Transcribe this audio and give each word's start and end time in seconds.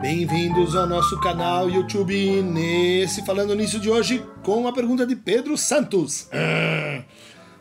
Bem-vindos 0.00 0.74
ao 0.74 0.86
nosso 0.86 1.20
canal 1.20 1.68
YouTube 1.68 2.42
nesse 2.42 3.22
Falando 3.22 3.54
Nisso 3.54 3.78
de 3.78 3.90
hoje 3.90 4.24
com 4.42 4.66
a 4.66 4.72
pergunta 4.72 5.06
de 5.06 5.14
Pedro 5.14 5.58
Santos. 5.58 6.26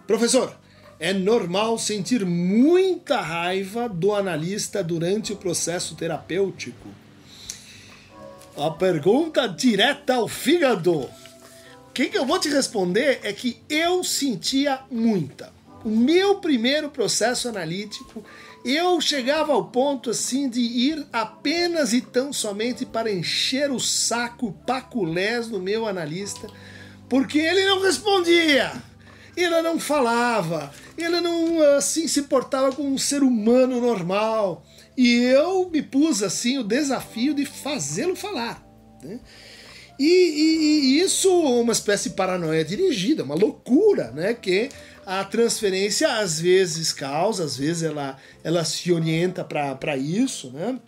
Professor, 0.08 0.56
é 0.98 1.12
normal 1.12 1.78
sentir 1.78 2.26
muita 2.26 3.20
raiva 3.20 3.90
do 3.90 4.16
analista 4.16 4.82
durante 4.82 5.34
o 5.34 5.36
processo 5.36 5.96
terapêutico? 5.96 6.88
A 8.58 8.72
pergunta 8.72 9.46
direta 9.46 10.16
ao 10.16 10.30
fígado. 10.30 10.94
O 10.94 11.10
que, 11.94 12.06
que 12.06 12.18
eu 12.18 12.26
vou 12.26 12.40
te 12.40 12.48
responder 12.48 13.20
é 13.22 13.34
que 13.34 13.62
eu 13.68 14.02
sentia 14.02 14.80
muita. 14.90 15.59
O 15.84 15.90
meu 15.90 16.36
primeiro 16.36 16.90
processo 16.90 17.48
analítico 17.48 18.24
eu 18.66 19.00
chegava 19.00 19.54
ao 19.54 19.66
ponto 19.66 20.10
assim 20.10 20.50
de 20.50 20.60
ir 20.60 21.08
apenas 21.14 21.94
e 21.94 22.02
tão 22.02 22.34
somente 22.34 22.86
para 22.86 23.12
encher 23.12 23.72
o 23.72 23.80
saco 23.80 24.52
paculés 24.66 25.48
do 25.48 25.60
meu 25.60 25.88
analista, 25.88 26.48
porque 27.08 27.40
ele 27.40 27.66
não 27.66 27.82
respondia, 27.82 28.74
ele 29.38 29.62
não 29.62 29.80
falava, 29.80 30.74
ele 30.98 31.22
não 31.22 31.62
assim 31.78 32.08
se 32.08 32.24
portava 32.24 32.74
como 32.74 32.90
um 32.90 32.98
ser 32.98 33.24
humano 33.24 33.80
normal. 33.80 34.66
E 34.98 35.16
eu 35.24 35.70
me 35.70 35.82
pus 35.82 36.22
assim 36.22 36.58
o 36.58 36.64
desafio 36.64 37.34
de 37.34 37.46
fazê-lo 37.46 38.18
falar. 38.18 38.62
Né? 39.02 39.22
E, 40.00 40.06
e, 40.06 40.98
e, 40.98 41.02
isso 41.02 41.30
uma 41.30 41.74
espécie 41.74 42.10
de 42.10 42.16
paranoia 42.16 42.64
dirigida, 42.64 43.24
uma 43.24 43.36
loucura, 43.36 44.12
né? 44.12 44.34
Que 44.34 44.70
a 45.06 45.26
transferência 45.26 46.20
às 46.20 46.40
vezes 46.40 46.94
causa, 46.94 47.44
às 47.44 47.58
vezes 47.58 47.84
ela, 47.84 48.18
ela 48.42 48.64
se 48.64 48.92
orienta 48.94 49.44
para 49.44 49.98
isso, 49.98 50.52
né? 50.52 50.80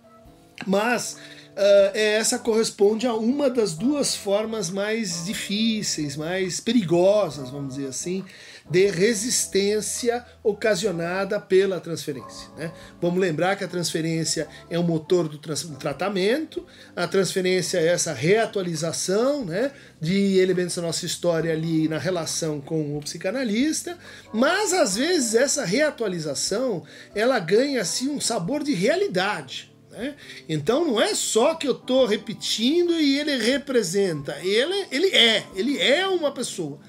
Mas 0.65 1.17
uh, 1.51 1.91
essa 1.93 2.39
corresponde 2.39 3.05
a 3.05 3.13
uma 3.13 3.49
das 3.49 3.73
duas 3.73 4.15
formas 4.15 4.69
mais 4.69 5.25
difíceis, 5.25 6.15
mais 6.15 6.59
perigosas, 6.59 7.49
vamos 7.49 7.75
dizer 7.75 7.87
assim, 7.87 8.23
de 8.71 8.87
resistência 8.87 10.25
ocasionada 10.41 11.39
pela 11.41 11.81
transferência. 11.81 12.47
Né? 12.55 12.71
Vamos 13.01 13.19
lembrar 13.19 13.57
que 13.57 13.65
a 13.65 13.67
transferência 13.67 14.47
é 14.69 14.79
o 14.79 14.83
motor 14.83 15.27
do, 15.27 15.37
tratamento, 15.37 16.65
a 16.95 17.05
transferência 17.05 17.79
é 17.79 17.87
essa 17.87 18.13
reatualização 18.13 19.43
né, 19.43 19.73
de 19.99 20.39
elementos 20.39 20.77
da 20.77 20.81
nossa 20.81 21.05
história 21.05 21.51
ali 21.51 21.89
na 21.89 21.97
relação 21.97 22.61
com 22.61 22.97
o 22.97 23.01
psicanalista, 23.01 23.97
mas 24.33 24.71
às 24.71 24.95
vezes 24.95 25.35
essa 25.35 25.65
reatualização 25.65 26.83
ela 27.13 27.39
ganha 27.39 27.81
assim 27.81 28.07
um 28.09 28.21
sabor 28.21 28.63
de 28.63 28.73
realidade. 28.73 29.69
Né? 29.89 30.15
Então 30.47 30.85
não 30.85 31.01
é 31.01 31.13
só 31.13 31.55
que 31.55 31.67
eu 31.67 31.73
estou 31.73 32.05
repetindo 32.05 32.93
e 32.93 33.19
ele 33.19 33.35
representa, 33.35 34.37
ele, 34.41 34.87
ele 34.89 35.07
é, 35.07 35.43
ele 35.55 35.77
é 35.77 36.07
uma 36.07 36.31
pessoa. 36.31 36.79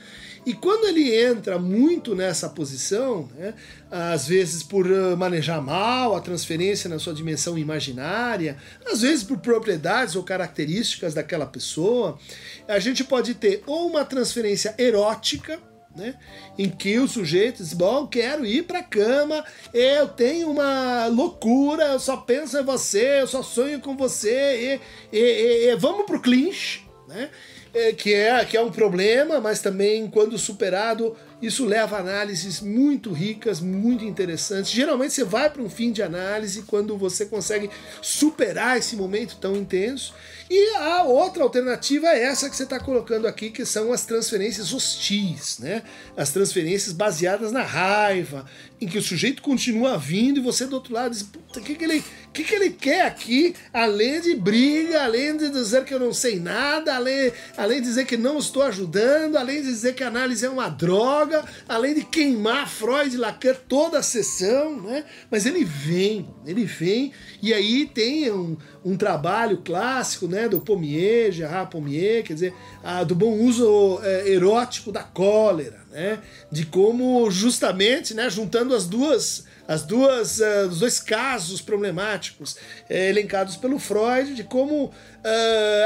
E 0.44 0.54
quando 0.54 0.86
ele 0.86 1.14
entra 1.14 1.58
muito 1.58 2.14
nessa 2.16 2.48
posição, 2.48 3.28
né, 3.36 3.54
às 3.90 4.26
vezes 4.26 4.62
por 4.62 4.92
ah, 4.92 5.14
manejar 5.16 5.62
mal 5.62 6.16
a 6.16 6.20
transferência 6.20 6.90
na 6.90 6.98
sua 6.98 7.14
dimensão 7.14 7.56
imaginária, 7.56 8.56
às 8.84 9.02
vezes 9.02 9.22
por 9.22 9.38
propriedades 9.38 10.16
ou 10.16 10.24
características 10.24 11.14
daquela 11.14 11.46
pessoa, 11.46 12.18
a 12.66 12.78
gente 12.80 13.04
pode 13.04 13.34
ter 13.34 13.62
ou 13.66 13.88
uma 13.88 14.04
transferência 14.04 14.74
erótica, 14.78 15.60
né? 15.94 16.14
Em 16.58 16.68
que 16.68 16.98
o 16.98 17.06
sujeito 17.06 17.58
diz: 17.62 17.72
Bom, 17.72 18.06
quero 18.06 18.44
ir 18.46 18.64
para 18.64 18.80
a 18.80 18.84
cama, 18.84 19.44
eu 19.72 20.08
tenho 20.08 20.50
uma 20.50 21.06
loucura, 21.06 21.84
eu 21.84 22.00
só 22.00 22.16
penso 22.16 22.58
em 22.58 22.64
você, 22.64 23.20
eu 23.20 23.26
só 23.26 23.42
sonho 23.42 23.78
com 23.80 23.96
você, 23.96 24.80
e, 25.12 25.16
e, 25.16 25.70
e 25.70 25.76
vamos 25.76 26.06
pro 26.06 26.20
clinch, 26.20 26.86
né? 27.06 27.30
É, 27.74 27.92
que, 27.92 28.12
é, 28.12 28.44
que 28.44 28.54
é 28.54 28.60
um 28.60 28.70
problema, 28.70 29.40
mas 29.40 29.62
também, 29.62 30.06
quando 30.06 30.36
superado, 30.36 31.16
isso 31.42 31.64
leva 31.64 31.96
a 31.96 32.00
análises 32.00 32.60
muito 32.60 33.12
ricas, 33.12 33.60
muito 33.60 34.04
interessantes. 34.04 34.70
Geralmente 34.70 35.12
você 35.12 35.24
vai 35.24 35.50
para 35.50 35.60
um 35.60 35.68
fim 35.68 35.90
de 35.90 36.00
análise 36.00 36.62
quando 36.62 36.96
você 36.96 37.26
consegue 37.26 37.68
superar 38.00 38.78
esse 38.78 38.94
momento 38.94 39.36
tão 39.40 39.56
intenso. 39.56 40.14
E 40.48 40.74
a 40.76 41.02
outra 41.02 41.42
alternativa 41.42 42.08
é 42.08 42.24
essa 42.24 42.48
que 42.48 42.54
você 42.54 42.64
está 42.64 42.78
colocando 42.78 43.26
aqui, 43.26 43.50
que 43.50 43.64
são 43.64 43.92
as 43.92 44.04
transferências 44.04 44.72
hostis, 44.72 45.58
né? 45.58 45.82
As 46.14 46.30
transferências 46.30 46.92
baseadas 46.92 47.50
na 47.50 47.62
raiva, 47.62 48.44
em 48.78 48.86
que 48.86 48.98
o 48.98 49.02
sujeito 49.02 49.40
continua 49.40 49.96
vindo 49.96 50.38
e 50.38 50.42
você 50.42 50.66
do 50.66 50.74
outro 50.74 50.92
lado 50.92 51.12
diz, 51.12 51.22
puta, 51.22 51.58
o 51.58 51.62
que, 51.62 51.74
que, 51.74 51.84
ele, 51.84 52.04
que, 52.32 52.44
que 52.44 52.54
ele 52.54 52.70
quer 52.70 53.06
aqui? 53.06 53.54
Além 53.72 54.20
de 54.20 54.36
briga, 54.36 55.02
além 55.02 55.36
de 55.36 55.48
dizer 55.48 55.84
que 55.84 55.94
eu 55.94 56.00
não 56.00 56.12
sei 56.12 56.38
nada, 56.38 56.96
além, 56.96 57.32
além 57.62 57.80
de 57.80 57.86
dizer 57.86 58.06
que 58.06 58.16
não 58.16 58.38
estou 58.38 58.62
ajudando, 58.62 59.36
além 59.36 59.62
de 59.62 59.68
dizer 59.68 59.94
que 59.94 60.02
a 60.02 60.08
análise 60.08 60.44
é 60.44 60.50
uma 60.50 60.68
droga, 60.68 61.44
além 61.68 61.94
de 61.94 62.04
queimar 62.04 62.68
Freud 62.68 63.14
e 63.14 63.18
Lacan 63.18 63.54
toda 63.68 63.98
a 63.98 64.02
sessão, 64.02 64.80
né? 64.82 65.04
Mas 65.30 65.46
ele 65.46 65.64
vem, 65.64 66.28
ele 66.44 66.64
vem, 66.64 67.12
e 67.40 67.54
aí 67.54 67.86
tem 67.86 68.30
um, 68.32 68.56
um 68.84 68.96
trabalho 68.96 69.58
clássico, 69.64 70.26
né, 70.26 70.48
do 70.48 70.60
Pommier, 70.60 71.30
Gerard 71.30 71.70
Pommier, 71.70 72.24
quer 72.24 72.34
dizer, 72.34 72.54
a, 72.82 73.04
do 73.04 73.14
bom 73.14 73.32
uso 73.32 74.00
é, 74.02 74.30
erótico 74.30 74.90
da 74.90 75.04
cólera, 75.04 75.80
né, 75.90 76.18
de 76.50 76.66
como 76.66 77.30
justamente, 77.30 78.12
né, 78.12 78.28
juntando 78.28 78.74
as 78.74 78.86
duas 78.86 79.44
as 79.66 79.82
duas 79.82 80.40
uh, 80.40 80.68
os 80.68 80.80
dois 80.80 81.00
casos 81.00 81.60
problemáticos 81.60 82.56
é, 82.88 83.08
elencados 83.08 83.56
pelo 83.56 83.78
Freud 83.78 84.34
de 84.34 84.44
como 84.44 84.86
uh, 84.86 84.92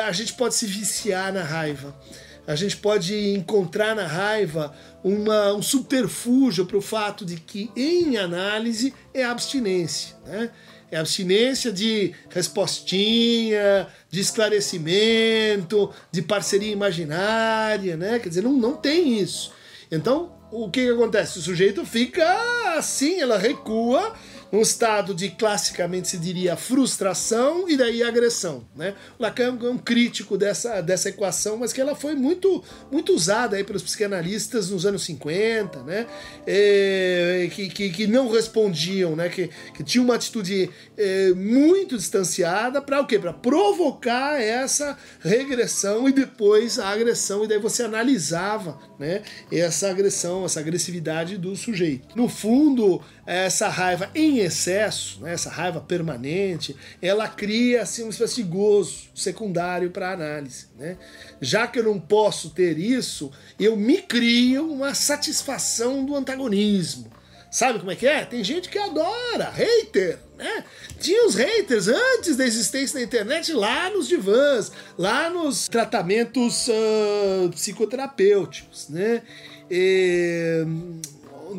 a 0.06 0.12
gente 0.12 0.34
pode 0.34 0.54
se 0.54 0.66
viciar 0.66 1.32
na 1.32 1.42
raiva 1.42 1.94
a 2.46 2.54
gente 2.54 2.76
pode 2.76 3.34
encontrar 3.34 3.94
na 3.94 4.06
raiva 4.06 4.72
uma, 5.02 5.52
um 5.52 5.62
subterfúgio 5.62 6.64
para 6.64 6.76
o 6.76 6.82
fato 6.82 7.24
de 7.24 7.36
que 7.36 7.70
em 7.76 8.16
análise 8.16 8.94
é 9.12 9.24
abstinência 9.24 10.16
né? 10.26 10.50
É 10.88 10.98
abstinência 10.98 11.72
de 11.72 12.14
respostinha, 12.30 13.88
de 14.08 14.20
esclarecimento, 14.20 15.92
de 16.12 16.22
parceria 16.22 16.70
imaginária, 16.70 17.96
né? 17.96 18.20
Quer 18.20 18.28
dizer, 18.28 18.42
não, 18.42 18.52
não 18.52 18.76
tem 18.76 19.18
isso. 19.18 19.52
Então, 19.90 20.32
o 20.50 20.70
que, 20.70 20.84
que 20.84 20.90
acontece? 20.90 21.38
O 21.38 21.42
sujeito 21.42 21.84
fica 21.84 22.24
assim, 22.76 23.20
ela 23.20 23.38
recua 23.38 24.12
um 24.52 24.60
estado 24.60 25.14
de 25.14 25.30
classicamente 25.30 26.08
se 26.08 26.18
diria 26.18 26.56
frustração 26.56 27.68
e 27.68 27.76
daí 27.76 28.02
agressão. 28.02 28.66
Né? 28.74 28.94
Lacan 29.18 29.58
é 29.62 29.68
um 29.68 29.78
crítico 29.78 30.38
dessa, 30.38 30.80
dessa 30.80 31.08
equação, 31.08 31.56
mas 31.56 31.72
que 31.72 31.80
ela 31.80 31.94
foi 31.94 32.14
muito, 32.14 32.62
muito 32.90 33.12
usada 33.12 33.56
aí 33.56 33.64
pelos 33.64 33.82
psicanalistas 33.82 34.70
nos 34.70 34.86
anos 34.86 35.04
50, 35.04 35.82
né? 35.82 36.06
É, 36.46 37.48
que, 37.52 37.68
que, 37.68 37.90
que, 37.90 38.06
não 38.06 38.30
respondiam, 38.30 39.16
né? 39.16 39.28
que, 39.28 39.50
que 39.74 39.82
tinha 39.82 40.02
uma 40.02 40.14
atitude 40.14 40.70
é, 40.96 41.32
muito 41.32 41.96
distanciada 41.96 42.80
para 42.80 43.00
o 43.00 43.06
quê? 43.06 43.18
Para 43.18 43.32
provocar 43.32 44.40
essa 44.40 44.96
regressão 45.20 46.08
e 46.08 46.12
depois 46.12 46.78
a 46.78 46.88
agressão, 46.88 47.44
e 47.44 47.48
daí 47.48 47.58
você 47.58 47.82
analisava 47.82 48.78
né? 48.98 49.22
essa 49.50 49.90
agressão, 49.90 50.44
essa 50.44 50.60
agressividade 50.60 51.36
do 51.36 51.54
sujeito. 51.56 52.16
No 52.16 52.28
fundo, 52.28 53.02
essa 53.26 53.68
raiva 53.68 54.08
em 54.14 54.40
excesso, 54.46 55.20
né, 55.20 55.32
essa 55.32 55.50
raiva 55.50 55.80
permanente, 55.80 56.74
ela 57.00 57.28
cria 57.28 57.82
assim, 57.82 58.02
uma 58.02 58.10
espécie 58.10 58.36
de 58.36 58.42
gozo 58.44 59.08
secundário 59.14 59.90
para 59.90 60.12
análise. 60.12 60.66
Né? 60.78 60.96
Já 61.40 61.66
que 61.66 61.78
eu 61.78 61.84
não 61.84 62.00
posso 62.00 62.50
ter 62.50 62.78
isso, 62.78 63.30
eu 63.58 63.76
me 63.76 63.98
crio 64.02 64.72
uma 64.72 64.94
satisfação 64.94 66.04
do 66.04 66.14
antagonismo. 66.14 67.10
Sabe 67.50 67.78
como 67.78 67.90
é 67.90 67.96
que 67.96 68.06
é? 68.06 68.24
Tem 68.24 68.44
gente 68.44 68.68
que 68.68 68.78
adora, 68.78 69.50
hater, 69.50 70.18
né? 70.36 70.64
Tinha 71.00 71.26
os 71.26 71.34
haters 71.34 71.88
antes 71.88 72.36
da 72.36 72.44
existência 72.44 72.98
da 72.98 73.04
internet 73.04 73.52
lá 73.52 73.88
nos 73.88 74.08
divãs, 74.08 74.70
lá 74.98 75.30
nos 75.30 75.66
tratamentos 75.66 76.68
uh, 76.68 77.48
psicoterapêuticos, 77.50 78.88
né? 78.90 79.22
E 79.70 80.66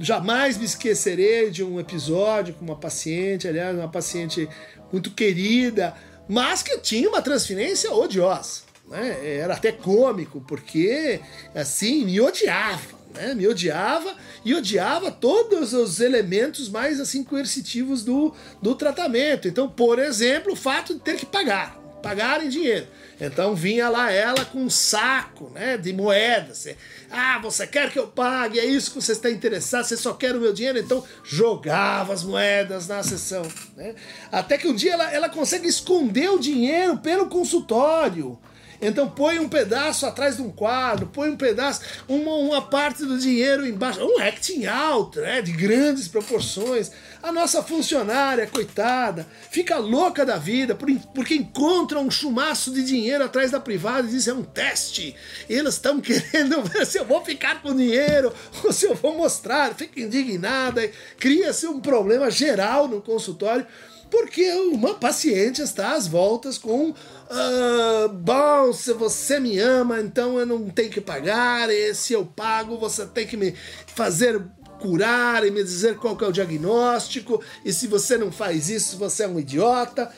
jamais 0.01 0.57
me 0.57 0.65
esquecerei 0.65 1.49
de 1.49 1.63
um 1.63 1.79
episódio 1.79 2.53
com 2.53 2.65
uma 2.65 2.75
paciente, 2.75 3.47
aliás, 3.47 3.77
uma 3.77 3.89
paciente 3.89 4.47
muito 4.91 5.11
querida, 5.11 5.93
mas 6.27 6.61
que 6.61 6.77
tinha 6.79 7.09
uma 7.09 7.21
transferência 7.21 7.91
odiosa. 7.91 8.61
Né? 8.87 9.37
Era 9.37 9.53
até 9.53 9.71
cômico, 9.71 10.41
porque 10.47 11.19
assim 11.53 12.05
me 12.05 12.19
odiava. 12.21 12.97
Né? 13.13 13.33
Me 13.33 13.47
odiava 13.47 14.15
e 14.45 14.53
odiava 14.53 15.11
todos 15.11 15.73
os 15.73 15.99
elementos 15.99 16.69
mais 16.69 16.99
assim 16.99 17.23
coercitivos 17.23 18.03
do, 18.03 18.33
do 18.61 18.75
tratamento. 18.75 19.47
Então, 19.47 19.67
por 19.69 19.99
exemplo, 19.99 20.53
o 20.53 20.55
fato 20.55 20.93
de 20.93 20.99
ter 20.99 21.15
que 21.15 21.25
pagar 21.25 21.86
pagar 22.07 22.41
em 22.43 22.47
dinheiro. 22.47 22.87
Então 23.19 23.53
vinha 23.55 23.89
lá 23.89 24.11
ela 24.11 24.45
com 24.45 24.59
um 24.59 24.69
saco 24.69 25.49
né, 25.53 25.77
de 25.77 25.91
moedas. 25.91 26.67
Ah, 27.11 27.39
você 27.39 27.67
quer 27.67 27.91
que 27.91 27.99
eu 27.99 28.07
pague? 28.07 28.59
É 28.59 28.65
isso 28.65 28.91
que 28.91 29.01
você 29.01 29.11
está 29.11 29.29
interessado? 29.29 29.83
Você 29.83 29.97
só 29.97 30.13
quer 30.13 30.35
o 30.35 30.39
meu 30.39 30.53
dinheiro? 30.53 30.77
Então 30.79 31.03
jogava 31.23 32.13
as 32.13 32.23
moedas 32.23 32.87
na 32.87 33.03
sessão. 33.03 33.43
Né? 33.75 33.95
Até 34.31 34.57
que 34.57 34.67
um 34.67 34.75
dia 34.75 34.93
ela, 34.93 35.11
ela 35.11 35.29
consegue 35.29 35.67
esconder 35.67 36.29
o 36.29 36.39
dinheiro 36.39 36.97
pelo 36.97 37.27
consultório. 37.27 38.39
Então 38.81 39.09
põe 39.09 39.39
um 39.39 39.49
pedaço 39.49 40.05
atrás 40.05 40.37
de 40.37 40.41
um 40.41 40.51
quadro, 40.51 41.07
põe 41.07 41.29
um 41.29 41.37
pedaço, 41.37 41.81
uma, 42.07 42.35
uma 42.35 42.61
parte 42.61 43.05
do 43.05 43.17
dinheiro 43.17 43.65
embaixo, 43.65 43.99
um 44.03 44.19
acting 44.19 44.65
out, 44.65 45.19
né, 45.19 45.41
de 45.41 45.51
grandes 45.51 46.07
proporções. 46.07 46.91
A 47.21 47.31
nossa 47.31 47.63
funcionária, 47.63 48.47
coitada, 48.47 49.25
fica 49.49 49.77
louca 49.77 50.25
da 50.25 50.37
vida 50.37 50.77
porque 51.13 51.35
encontra 51.35 51.99
um 51.99 52.11
chumaço 52.11 52.71
de 52.71 52.83
dinheiro 52.83 53.23
atrás 53.23 53.51
da 53.51 53.59
privada 53.59 54.07
e 54.07 54.11
diz 54.11 54.27
é 54.27 54.33
um 54.33 54.43
teste. 54.43 55.15
Eles 55.49 55.75
estão 55.75 55.99
querendo 56.01 56.61
ver 56.63 56.85
se 56.85 56.99
eu 56.99 57.05
vou 57.05 57.23
ficar 57.23 57.61
com 57.61 57.75
dinheiro 57.75 58.33
ou 58.63 58.71
se 58.71 58.85
eu 58.85 58.95
vou 58.95 59.17
mostrar. 59.17 59.73
Fica 59.73 59.99
indignada, 59.99 60.89
cria-se 61.19 61.67
um 61.67 61.79
problema 61.79 62.29
geral 62.29 62.87
no 62.87 63.01
consultório 63.01 63.65
porque 64.09 64.49
uma 64.53 64.95
paciente 64.95 65.61
está 65.61 65.93
às 65.93 66.07
voltas 66.07 66.57
com 66.57 66.93
ah, 67.29 68.07
bom, 68.07 68.71
se 68.71 68.93
você 68.93 69.39
me 69.39 69.59
ama, 69.59 69.99
então 69.99 70.39
eu 70.39 70.45
não 70.45 70.69
tenho 70.69 70.89
que 70.89 71.01
pagar, 71.01 71.69
e 71.69 71.93
se 71.93 72.13
eu 72.13 72.25
pago, 72.25 72.77
você 72.77 73.05
tem 73.05 73.27
que 73.27 73.35
me 73.35 73.53
fazer 73.87 74.41
curar 74.79 75.45
e 75.45 75.51
me 75.51 75.63
dizer 75.63 75.97
qual 75.97 76.17
é 76.21 76.25
o 76.25 76.31
diagnóstico, 76.31 77.41
e 77.65 77.73
se 77.73 77.87
você 77.87 78.17
não 78.17 78.31
faz 78.31 78.69
isso, 78.69 78.97
você 78.97 79.23
é 79.23 79.27
um 79.27 79.39
idiota. 79.39 80.09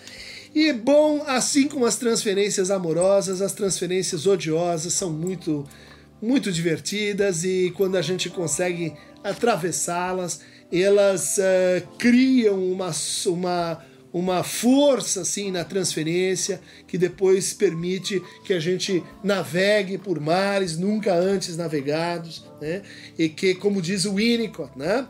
E 0.53 0.74
bom, 0.74 1.24
assim 1.27 1.68
como 1.68 1.86
as 1.86 1.95
transferências 1.95 2.69
amorosas, 2.71 3.41
as 3.41 3.53
transferências 3.53 4.25
odiosas 4.25 4.94
são 4.94 5.12
muito 5.12 5.68
muito 6.21 6.51
divertidas 6.51 7.45
e 7.45 7.74
quando 7.77 7.95
a 7.95 8.01
gente 8.01 8.30
consegue 8.30 8.94
atravessá-las, 9.24 10.41
elas 10.71 11.38
uh, 11.38 11.88
criam 11.98 12.71
uma, 12.71 12.92
uma 13.25 13.83
uma 14.12 14.44
força 14.44 15.21
assim 15.21 15.51
na 15.51 15.63
transferência 15.63 16.60
que 16.88 16.98
depois 16.98 17.54
permite 17.54 18.21
que 18.44 18.54
a 18.54 18.60
gente 18.60 19.04
navegue 19.24 19.98
por 19.98 20.19
mares 20.19 20.77
nunca 20.77 21.13
antes 21.13 21.56
navegados, 21.56 22.44
né? 22.60 22.81
E 23.18 23.30
que, 23.30 23.54
como 23.56 23.81
diz 23.81 24.06
o 24.06 24.16
Winnicott, 24.16 24.77
né? 24.77 25.07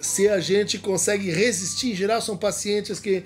Se 0.00 0.28
a 0.28 0.40
gente 0.40 0.78
consegue 0.78 1.30
resistir, 1.30 1.92
em 1.92 1.94
geral 1.94 2.20
são 2.20 2.36
pacientes 2.36 3.00
que 3.00 3.24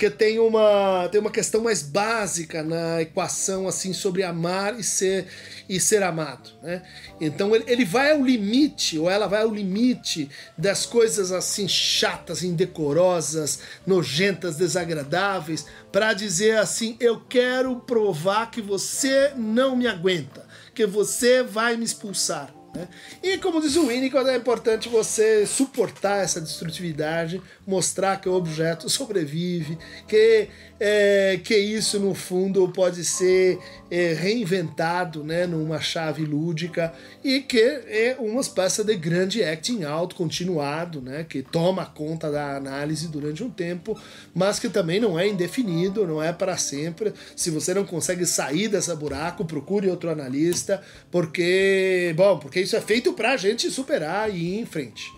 que 0.00 0.08
tem 0.08 0.38
uma, 0.38 1.10
tem 1.12 1.20
uma 1.20 1.30
questão 1.30 1.62
mais 1.62 1.82
básica 1.82 2.62
na 2.62 3.02
equação 3.02 3.68
assim 3.68 3.92
sobre 3.92 4.22
amar 4.22 4.80
e 4.80 4.82
ser 4.82 5.26
e 5.68 5.78
ser 5.78 6.02
amado, 6.02 6.48
né? 6.62 6.82
Então 7.20 7.54
ele, 7.54 7.64
ele 7.66 7.84
vai 7.84 8.12
ao 8.12 8.24
limite 8.24 8.98
ou 8.98 9.10
ela 9.10 9.26
vai 9.26 9.42
ao 9.42 9.54
limite 9.54 10.30
das 10.56 10.86
coisas 10.86 11.32
assim 11.32 11.68
chatas, 11.68 12.42
indecorosas, 12.42 13.60
nojentas, 13.86 14.56
desagradáveis 14.56 15.66
para 15.92 16.14
dizer 16.14 16.56
assim, 16.56 16.96
eu 16.98 17.20
quero 17.28 17.76
provar 17.76 18.50
que 18.50 18.62
você 18.62 19.32
não 19.36 19.76
me 19.76 19.86
aguenta, 19.86 20.46
que 20.74 20.86
você 20.86 21.42
vai 21.42 21.76
me 21.76 21.84
expulsar. 21.84 22.59
Né? 22.74 22.86
E 23.22 23.36
como 23.38 23.60
diz 23.60 23.74
o 23.76 23.86
Winnicott, 23.86 24.28
é 24.28 24.36
importante 24.36 24.88
você 24.88 25.44
suportar 25.44 26.22
essa 26.22 26.40
destrutividade, 26.40 27.42
mostrar 27.66 28.20
que 28.20 28.28
o 28.28 28.32
objeto 28.32 28.88
sobrevive, 28.88 29.76
que, 30.06 30.48
é, 30.78 31.40
que 31.42 31.56
isso 31.56 31.98
no 31.98 32.14
fundo 32.14 32.68
pode 32.68 33.04
ser 33.04 33.58
é, 33.90 34.12
reinventado 34.12 35.24
né, 35.24 35.46
numa 35.46 35.80
chave 35.80 36.24
lúdica 36.24 36.92
e 37.24 37.40
que 37.40 37.60
é 37.60 38.16
uma 38.20 38.40
espécie 38.40 38.84
de 38.84 38.94
grande 38.94 39.42
acting 39.42 39.82
out 39.84 40.14
continuado, 40.14 41.00
né, 41.00 41.26
que 41.28 41.42
toma 41.42 41.84
conta 41.84 42.30
da 42.30 42.56
análise 42.56 43.08
durante 43.08 43.42
um 43.42 43.50
tempo, 43.50 43.98
mas 44.32 44.60
que 44.60 44.68
também 44.68 45.00
não 45.00 45.18
é 45.18 45.26
indefinido, 45.26 46.06
não 46.06 46.22
é 46.22 46.32
para 46.32 46.56
sempre. 46.56 47.12
Se 47.34 47.50
você 47.50 47.74
não 47.74 47.84
consegue 47.84 48.24
sair 48.24 48.68
dessa 48.68 48.94
buraco, 48.94 49.44
procure 49.44 49.90
outro 49.90 50.08
analista, 50.08 50.80
porque, 51.10 52.14
bom, 52.16 52.38
porque 52.38 52.59
isso 52.60 52.76
é 52.76 52.80
feito 52.80 53.12
para 53.12 53.32
a 53.32 53.36
gente 53.36 53.70
superar 53.70 54.34
e 54.34 54.54
ir 54.54 54.60
em 54.60 54.66
frente. 54.66 55.12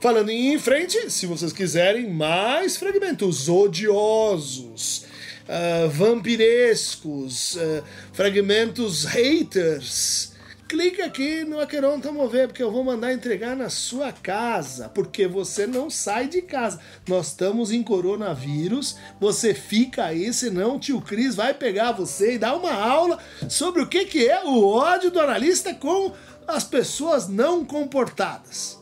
Falando 0.00 0.30
em 0.30 0.50
ir 0.50 0.54
em 0.54 0.58
frente, 0.58 1.10
se 1.10 1.26
vocês 1.26 1.52
quiserem 1.52 2.10
mais 2.10 2.76
fragmentos 2.76 3.48
odiosos, 3.48 5.06
uh, 5.48 5.88
vampirescos, 5.88 7.54
uh, 7.54 7.82
fragmentos 8.12 9.04
haters, 9.04 10.34
clica 10.68 11.04
aqui 11.04 11.44
no 11.44 11.60
Aqueron 11.60 12.00
Tamover, 12.00 12.48
porque 12.48 12.62
eu 12.62 12.70
vou 12.70 12.82
mandar 12.82 13.12
entregar 13.12 13.54
na 13.54 13.68
sua 13.68 14.10
casa, 14.12 14.88
porque 14.88 15.26
você 15.26 15.66
não 15.66 15.88
sai 15.88 16.26
de 16.26 16.42
casa. 16.42 16.80
Nós 17.06 17.28
estamos 17.28 17.70
em 17.70 17.82
coronavírus, 17.82 18.96
você 19.20 19.54
fica 19.54 20.04
aí, 20.04 20.32
senão 20.32 20.76
o 20.76 20.80
tio 20.80 21.00
Cris 21.00 21.34
vai 21.34 21.54
pegar 21.54 21.92
você 21.92 22.34
e 22.34 22.38
dar 22.38 22.56
uma 22.56 22.72
aula 22.72 23.18
sobre 23.48 23.82
o 23.82 23.86
que, 23.86 24.04
que 24.04 24.28
é 24.28 24.42
o 24.44 24.66
ódio 24.66 25.10
do 25.10 25.20
analista 25.20 25.72
com 25.74 26.12
as 26.46 26.64
pessoas 26.64 27.28
não 27.28 27.64
comportadas. 27.64 28.78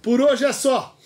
Por 0.00 0.20
hoje 0.20 0.44
é 0.44 0.52
só. 0.52 0.96